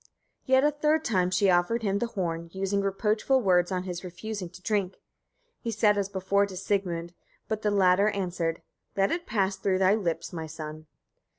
[0.47, 4.49] Yet a third time she offered him the horn, using reproachful words on his refusing
[4.49, 4.99] to drink.
[5.59, 7.13] He said as before to Sigmund,
[7.47, 8.63] but the latter answered:
[8.97, 10.87] "Let it pass through thy lips, my son."